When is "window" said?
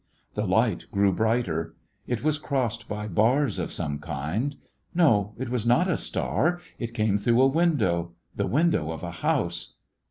8.47-8.89